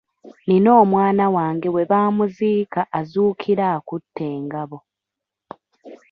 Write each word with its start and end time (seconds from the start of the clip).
Nina 0.47 0.69
omwana 0.83 1.25
wange 1.35 1.67
bwe 1.71 1.87
bamuziika 1.91 2.81
azuukira 2.99 3.63
akutte 3.77 4.23
engabo. 4.35 4.77